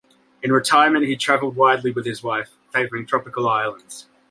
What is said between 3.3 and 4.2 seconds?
islands.